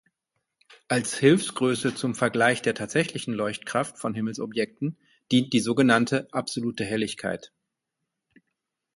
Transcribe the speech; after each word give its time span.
Als 0.87 1.15
Hilfsgröße 1.19 1.93
zum 1.93 2.15
Vergleich 2.15 2.63
der 2.63 2.73
tatsächlichen 2.73 3.35
Leuchtkraft 3.35 3.99
von 3.99 4.15
Himmelsobjekten 4.15 4.97
dient 5.31 5.53
die 5.53 5.59
sogenannte 5.59 6.27
absolute 6.31 6.83
Helligkeit. 6.83 7.53